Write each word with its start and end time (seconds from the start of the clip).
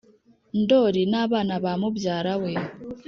ndoli 0.61 1.01
n’abana 1.11 1.53
bamubyara 1.63 2.33
we 2.41 2.51